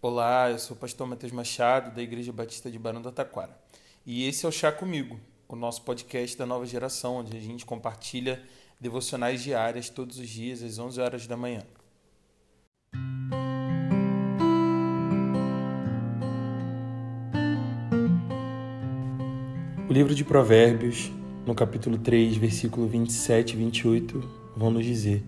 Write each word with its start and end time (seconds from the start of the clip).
Olá, 0.00 0.48
eu 0.48 0.60
sou 0.60 0.76
o 0.76 0.78
pastor 0.78 1.08
Matheus 1.08 1.32
Machado, 1.32 1.92
da 1.92 2.00
Igreja 2.00 2.32
Batista 2.32 2.70
de 2.70 2.78
Barão 2.78 3.02
do 3.02 3.10
Taquara. 3.10 3.58
E 4.06 4.28
esse 4.28 4.46
é 4.46 4.48
o 4.48 4.52
Chá 4.52 4.70
Comigo, 4.70 5.18
o 5.48 5.56
nosso 5.56 5.82
podcast 5.82 6.38
da 6.38 6.46
nova 6.46 6.64
geração, 6.66 7.16
onde 7.16 7.36
a 7.36 7.40
gente 7.40 7.66
compartilha 7.66 8.40
devocionais 8.80 9.42
diárias 9.42 9.88
todos 9.88 10.20
os 10.20 10.28
dias 10.28 10.62
às 10.62 10.78
11 10.78 11.00
horas 11.00 11.26
da 11.26 11.36
manhã. 11.36 11.64
O 19.88 19.92
livro 19.92 20.14
de 20.14 20.24
Provérbios, 20.24 21.10
no 21.44 21.56
capítulo 21.56 21.98
3, 21.98 22.36
versículo 22.36 22.86
27 22.86 23.54
e 23.54 23.56
28, 23.56 24.20
vão 24.56 24.70
nos 24.70 24.84
dizer: 24.84 25.24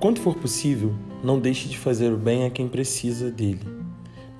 Quanto 0.00 0.20
for 0.20 0.34
possível, 0.34 0.92
não 1.22 1.38
deixe 1.38 1.68
de 1.68 1.78
fazer 1.78 2.12
o 2.12 2.18
bem 2.18 2.44
a 2.44 2.50
quem 2.50 2.66
precisa 2.66 3.30
dele 3.30 3.81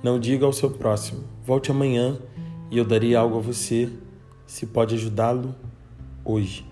não 0.03 0.19
diga 0.19 0.45
ao 0.45 0.51
seu 0.51 0.69
próximo: 0.69 1.23
volte 1.45 1.71
amanhã 1.71 2.19
e 2.69 2.77
eu 2.77 2.83
darei 2.83 3.15
algo 3.15 3.37
a 3.37 3.41
você, 3.41 3.89
se 4.45 4.65
pode 4.65 4.95
ajudá-lo 4.95 5.55
hoje. 6.25 6.65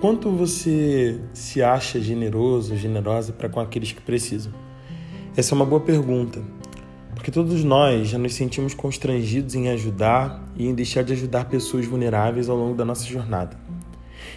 Quanto 0.00 0.30
você 0.30 1.20
se 1.32 1.62
acha 1.62 2.00
generoso, 2.00 2.76
generosa 2.76 3.32
para 3.32 3.48
com 3.48 3.60
aqueles 3.60 3.92
que 3.92 4.02
precisam? 4.02 4.52
Essa 5.36 5.54
é 5.54 5.56
uma 5.56 5.64
boa 5.64 5.80
pergunta, 5.80 6.42
porque 7.14 7.30
todos 7.30 7.64
nós 7.64 8.08
já 8.08 8.18
nos 8.18 8.34
sentimos 8.34 8.74
constrangidos 8.74 9.54
em 9.54 9.68
ajudar 9.70 10.44
e 10.56 10.66
em 10.66 10.74
deixar 10.74 11.02
de 11.02 11.12
ajudar 11.12 11.46
pessoas 11.46 11.86
vulneráveis 11.86 12.48
ao 12.48 12.56
longo 12.56 12.74
da 12.74 12.84
nossa 12.84 13.06
jornada. 13.06 13.58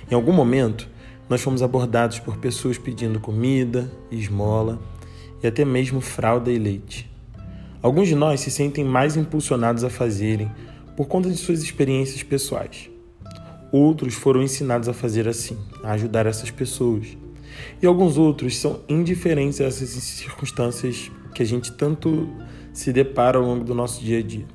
Em 0.10 0.16
algum 0.16 0.32
momento, 0.32 0.88
nós 1.30 1.42
fomos 1.42 1.62
abordados 1.62 2.20
por 2.20 2.38
pessoas 2.38 2.78
pedindo 2.78 3.20
comida, 3.20 3.92
esmola 4.10 4.80
e 5.44 5.48
até 5.48 5.66
mesmo 5.66 6.00
fralda 6.00 6.50
e 6.52 6.58
leite. 6.58 7.17
Alguns 7.88 8.10
de 8.10 8.16
nós 8.16 8.42
se 8.42 8.52
sentem 8.52 8.84
mais 8.84 9.16
impulsionados 9.16 9.86
a 9.86 9.90
fazerem 9.90 10.52
por 10.98 11.08
conta 11.08 11.30
de 11.30 11.38
suas 11.38 11.64
experiências 11.64 12.22
pessoais. 12.22 12.90
Outros 13.72 14.14
foram 14.14 14.44
ensinados 14.44 14.90
a 14.90 14.94
fazer 14.94 15.26
assim, 15.26 15.58
a 15.82 15.94
ajudar 15.94 16.26
essas 16.26 16.52
pessoas. 16.52 17.18
E 17.82 17.88
alguns 17.88 18.18
outros 18.18 18.58
são 18.58 18.82
indiferentes 18.90 19.62
a 19.62 19.64
essas 19.64 19.88
circunstâncias 19.88 21.10
que 21.34 21.42
a 21.42 21.46
gente 21.46 21.72
tanto 21.72 22.28
se 22.74 22.92
depara 22.92 23.38
ao 23.38 23.46
longo 23.46 23.64
do 23.64 23.74
nosso 23.74 24.04
dia 24.04 24.20
a 24.20 24.22
dia. 24.22 24.46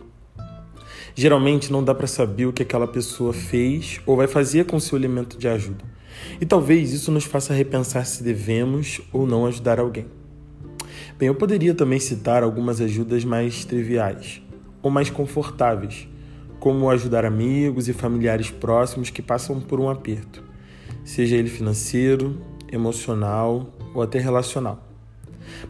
Geralmente 1.15 1.73
não 1.73 1.83
dá 1.83 1.95
para 1.95 2.07
saber 2.07 2.45
o 2.45 2.53
que 2.53 2.63
aquela 2.63 2.87
pessoa 2.87 3.33
fez 3.33 3.99
ou 4.05 4.15
vai 4.15 4.27
fazer 4.27 4.67
com 4.67 4.79
seu 4.79 4.99
elemento 4.99 5.39
de 5.39 5.49
ajuda. 5.49 5.83
E 6.39 6.45
talvez 6.45 6.93
isso 6.93 7.11
nos 7.11 7.25
faça 7.25 7.55
repensar 7.55 8.05
se 8.05 8.23
devemos 8.23 9.01
ou 9.11 9.27
não 9.27 9.47
ajudar 9.47 9.81
alguém. 9.81 10.05
Bem, 11.23 11.29
eu 11.29 11.37
poderia 11.37 11.73
também 11.73 12.01
citar 12.01 12.43
algumas 12.43 12.81
ajudas 12.81 13.25
mais 13.25 13.65
triviais 13.65 14.43
ou 14.83 14.91
mais 14.91 15.09
confortáveis, 15.09 16.09
como 16.59 16.91
ajudar 16.91 17.25
amigos 17.25 17.89
e 17.89 17.93
familiares 17.93 18.51
próximos 18.51 19.09
que 19.09 19.23
passam 19.23 19.61
por 19.61 19.79
um 19.79 19.89
aperto, 19.89 20.43
seja 21.05 21.37
ele 21.37 21.49
financeiro, 21.49 22.43
emocional 22.73 23.73
ou 23.95 24.03
até 24.03 24.19
relacional. 24.19 24.85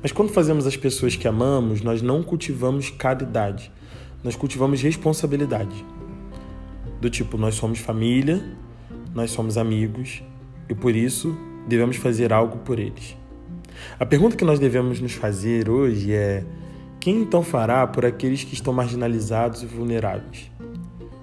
Mas 0.00 0.11
quando 0.11 0.33
fazemos 0.33 0.67
as 0.67 0.75
pessoas 0.75 1.17
que 1.17 1.28
amamos, 1.28 1.83
nós 1.83 2.00
não 2.00 2.23
cultivamos 2.23 2.89
caridade, 2.89 3.70
nós 4.25 4.34
cultivamos 4.34 4.80
responsabilidade. 4.80 5.84
Do 6.98 7.11
tipo, 7.11 7.36
nós 7.36 7.56
somos 7.56 7.78
família, 7.78 8.42
nós 9.14 9.30
somos 9.30 9.58
amigos 9.58 10.23
e 10.67 10.75
por 10.75 10.97
isso 10.97 11.36
devemos 11.69 11.97
fazer 11.97 12.33
algo 12.33 12.56
por 12.61 12.78
eles. 12.78 13.20
A 13.99 14.07
pergunta 14.07 14.37
que 14.37 14.45
nós 14.45 14.59
devemos 14.59 15.01
nos 15.01 15.13
fazer 15.13 15.69
hoje 15.69 16.13
é: 16.13 16.45
quem 17.01 17.23
então 17.23 17.43
fará 17.43 17.87
por 17.87 18.07
aqueles 18.07 18.45
que 18.45 18.55
estão 18.55 18.73
marginalizados 18.73 19.63
e 19.63 19.67
vulneráveis, 19.67 20.51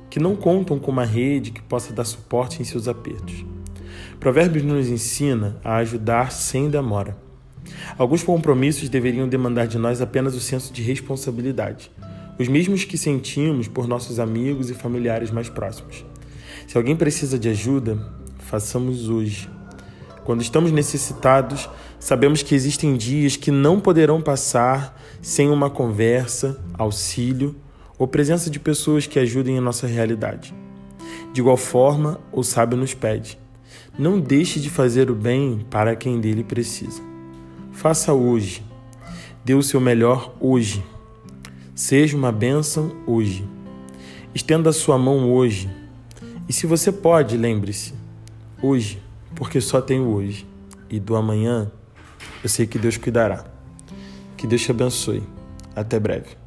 que 0.09 0.19
não 0.19 0.35
contam 0.35 0.77
com 0.77 0.91
uma 0.91 1.05
rede 1.05 1.51
que 1.51 1.61
possa 1.61 1.93
dar 1.93 2.05
suporte 2.05 2.61
em 2.61 2.65
seus 2.65 2.87
apertos? 2.87 3.45
Provérbios 4.19 4.65
nos 4.65 4.87
ensina 4.87 5.57
a 5.63 5.77
ajudar 5.77 6.31
sem 6.31 6.69
demora. 6.69 7.17
Alguns 7.97 8.23
compromissos 8.23 8.89
deveriam 8.89 9.27
demandar 9.27 9.67
de 9.67 9.77
nós 9.77 10.01
apenas 10.01 10.35
o 10.35 10.39
senso 10.39 10.73
de 10.73 10.81
responsabilidade, 10.81 11.91
os 12.37 12.47
mesmos 12.47 12.83
que 12.83 12.97
sentimos 12.97 13.67
por 13.67 13.87
nossos 13.87 14.19
amigos 14.19 14.69
e 14.69 14.73
familiares 14.73 15.31
mais 15.31 15.49
próximos. 15.49 16.05
Se 16.67 16.77
alguém 16.77 16.95
precisa 16.95 17.39
de 17.39 17.49
ajuda, 17.49 17.97
façamos 18.39 19.09
hoje. 19.09 19.49
Quando 20.29 20.43
estamos 20.43 20.71
necessitados, 20.71 21.67
sabemos 21.99 22.43
que 22.43 22.53
existem 22.53 22.95
dias 22.95 23.35
que 23.35 23.49
não 23.49 23.79
poderão 23.79 24.21
passar 24.21 24.95
sem 25.23 25.49
uma 25.49 25.71
conversa, 25.71 26.63
auxílio 26.77 27.55
ou 27.97 28.07
presença 28.07 28.47
de 28.47 28.59
pessoas 28.59 29.07
que 29.07 29.17
ajudem 29.17 29.57
em 29.57 29.59
nossa 29.59 29.87
realidade. 29.87 30.53
De 31.33 31.41
igual 31.41 31.57
forma, 31.57 32.21
o 32.31 32.43
sábio 32.43 32.77
nos 32.77 32.93
pede: 32.93 33.39
não 33.97 34.19
deixe 34.19 34.59
de 34.59 34.69
fazer 34.69 35.09
o 35.09 35.15
bem 35.15 35.65
para 35.67 35.95
quem 35.95 36.21
dele 36.21 36.43
precisa. 36.43 37.01
Faça 37.71 38.13
hoje. 38.13 38.63
Dê 39.43 39.55
o 39.55 39.63
seu 39.63 39.81
melhor 39.81 40.35
hoje. 40.39 40.85
Seja 41.73 42.15
uma 42.15 42.31
bênção 42.31 42.95
hoje. 43.07 43.49
Estenda 44.35 44.69
a 44.69 44.73
sua 44.73 44.95
mão 44.95 45.33
hoje. 45.33 45.67
E 46.47 46.53
se 46.53 46.67
você 46.67 46.91
pode, 46.91 47.35
lembre-se: 47.35 47.95
hoje 48.61 49.08
porque 49.35 49.61
só 49.61 49.81
tenho 49.81 50.07
hoje. 50.07 50.47
E 50.89 50.99
do 50.99 51.15
amanhã, 51.15 51.71
eu 52.43 52.49
sei 52.49 52.65
que 52.65 52.79
Deus 52.79 52.97
cuidará. 52.97 53.45
Que 54.35 54.47
Deus 54.47 54.61
te 54.61 54.71
abençoe. 54.71 55.23
Até 55.75 55.99
breve. 55.99 56.38